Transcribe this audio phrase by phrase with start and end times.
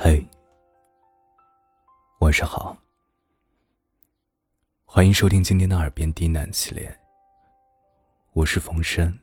[0.00, 0.24] 嘿，
[2.20, 2.78] 晚上好，
[4.84, 6.96] 欢迎收听今天的耳边低喃系列。
[8.32, 9.18] 我是冯生，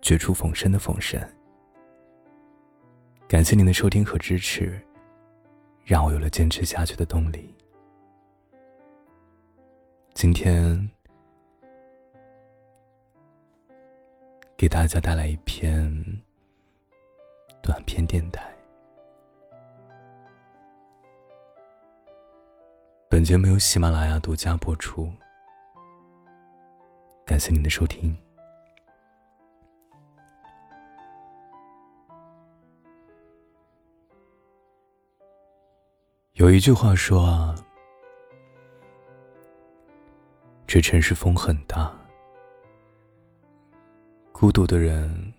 [0.00, 1.22] 绝处逢生的冯生。
[3.28, 4.84] 感谢您的收听和支持，
[5.84, 7.54] 让我有了坚持下去的动力。
[10.14, 10.90] 今天
[14.56, 15.88] 给大家带来一篇
[17.62, 18.51] 短篇电台。
[23.12, 25.12] 本节目由喜马拉雅独家播出，
[27.26, 28.16] 感谢您的收听。
[36.32, 37.54] 有一句话说啊，
[40.66, 41.94] 这城市风很大，
[44.32, 45.34] 孤独的人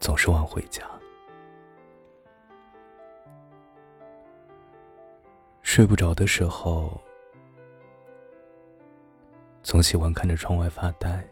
[0.00, 0.82] 总是晚回家。
[5.74, 7.00] 睡不着的时候，
[9.60, 11.28] 总喜欢看着窗外发呆，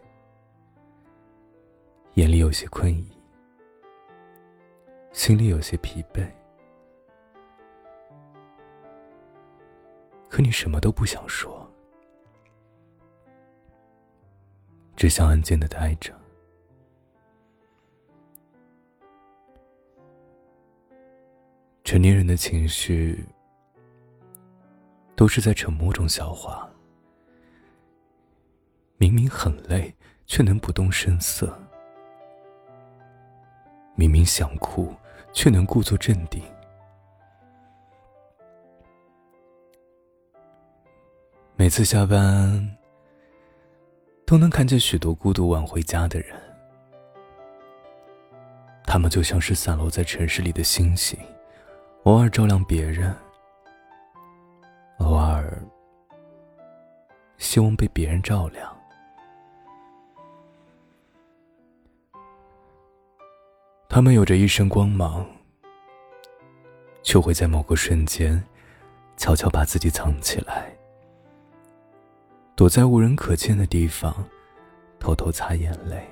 [2.14, 3.08] 眼里有些困意，
[5.12, 6.28] 心里有些疲惫。
[10.28, 11.64] 可你什么都不想说，
[14.96, 16.12] 只想安静的待着。
[21.84, 23.24] 成年人的情绪。
[25.22, 26.68] 都是在沉默中消化。
[28.96, 29.94] 明明很累，
[30.26, 31.46] 却能不动声色；
[33.94, 34.92] 明明想哭，
[35.32, 36.42] 却能故作镇定。
[41.54, 42.76] 每次下班，
[44.26, 46.36] 都能看见许多孤独晚回家的人。
[48.84, 51.16] 他们就像是散落在城市里的星星，
[52.02, 53.14] 偶尔照亮别人。
[55.03, 55.61] 偶尔，
[57.36, 58.74] 希望被别人照亮。
[63.89, 65.27] 他们有着一身光芒，
[67.02, 68.42] 却会在某个瞬间，
[69.17, 70.74] 悄悄把自己藏起来，
[72.55, 74.14] 躲在无人可见的地方，
[75.01, 76.08] 偷偷擦眼泪。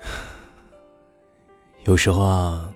[1.84, 2.74] 有时候啊。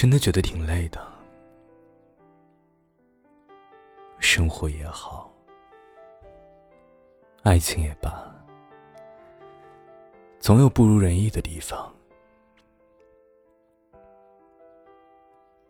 [0.00, 0.98] 真的觉得挺累的，
[4.18, 5.30] 生活也好，
[7.42, 8.34] 爱情也罢，
[10.38, 11.94] 总有不如人意的地方。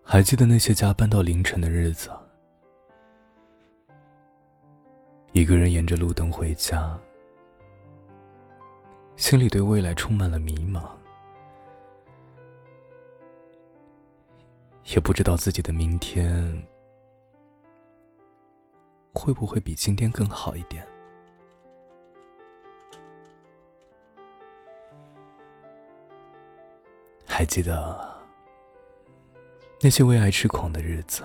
[0.05, 2.09] 还记得那些加班到凌晨的日子，
[5.33, 6.97] 一个人沿着路灯回家，
[9.17, 11.00] 心里对未来充满了迷茫。
[14.93, 16.67] 也不知道自己的明天
[19.15, 20.85] 会不会比今天更好一点。
[27.25, 28.21] 还记得
[29.81, 31.23] 那些为爱痴狂的日子，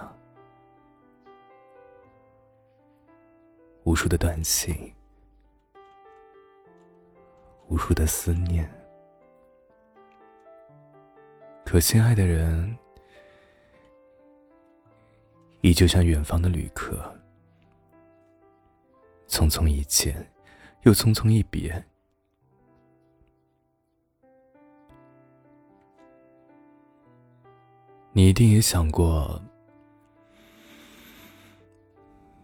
[3.84, 4.94] 无数的短信，
[7.68, 8.70] 无数的思念，
[11.66, 12.78] 可心爱的人。
[15.66, 16.96] 依旧像远方的旅客，
[19.28, 20.32] 匆匆一见，
[20.84, 21.84] 又匆匆一别。
[28.14, 29.42] 你一定也想过，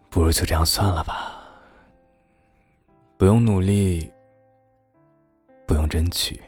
[0.09, 1.47] 不如就这样算了吧，
[3.17, 4.11] 不用努力，
[5.67, 6.41] 不用争取，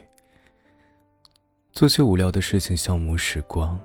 [1.70, 3.80] 做些无聊的事情消磨时光。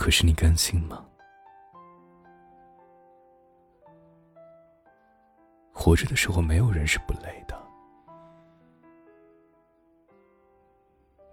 [0.00, 1.04] 可是你甘心吗？
[5.74, 7.54] 活着的时候，没有人是不累的。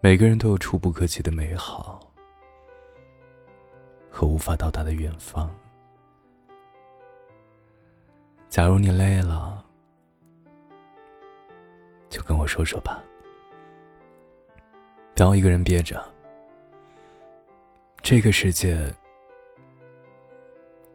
[0.01, 2.11] 每个人都有触不可及的美好
[4.11, 5.49] 和无法到达的远方。
[8.49, 9.65] 假如你累了，
[12.09, 13.01] 就跟我说说吧，
[15.15, 16.16] 不要一个人憋着。
[18.09, 18.74] 这个世界，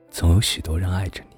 [0.09, 1.37] 总有许多人爱着你。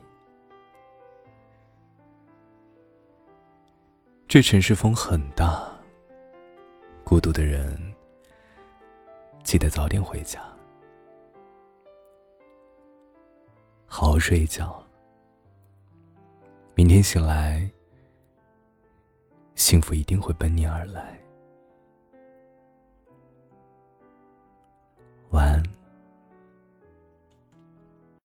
[4.28, 5.68] 这城市风很大，
[7.02, 7.76] 孤独的人
[9.42, 10.40] 记得早点回家，
[13.84, 14.80] 好好睡一觉，
[16.76, 17.68] 明天醒来，
[19.56, 21.18] 幸福一定会奔你而来。